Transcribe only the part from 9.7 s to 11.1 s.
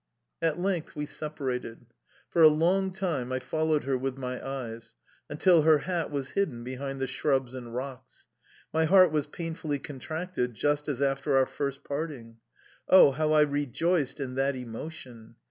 contracted, just as